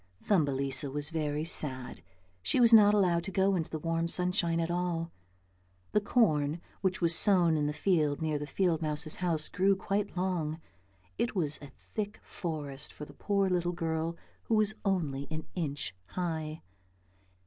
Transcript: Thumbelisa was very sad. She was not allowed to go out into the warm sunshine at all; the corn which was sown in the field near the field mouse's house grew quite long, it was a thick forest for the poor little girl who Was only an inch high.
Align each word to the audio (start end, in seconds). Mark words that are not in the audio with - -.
Thumbelisa 0.25 0.89
was 0.91 1.11
very 1.11 1.45
sad. 1.45 2.01
She 2.41 2.59
was 2.59 2.73
not 2.73 2.95
allowed 2.95 3.23
to 3.25 3.31
go 3.31 3.51
out 3.53 3.57
into 3.57 3.69
the 3.69 3.77
warm 3.77 4.07
sunshine 4.07 4.59
at 4.59 4.71
all; 4.71 5.11
the 5.91 6.01
corn 6.01 6.59
which 6.81 7.01
was 7.01 7.13
sown 7.15 7.55
in 7.55 7.67
the 7.67 7.71
field 7.71 8.19
near 8.19 8.39
the 8.39 8.47
field 8.47 8.81
mouse's 8.81 9.17
house 9.17 9.47
grew 9.47 9.75
quite 9.75 10.17
long, 10.17 10.59
it 11.19 11.35
was 11.35 11.59
a 11.61 11.69
thick 11.93 12.19
forest 12.23 12.91
for 12.91 13.05
the 13.05 13.13
poor 13.13 13.47
little 13.47 13.73
girl 13.73 14.17
who 14.45 14.55
Was 14.55 14.73
only 14.83 15.27
an 15.29 15.45
inch 15.53 15.93
high. 16.07 16.63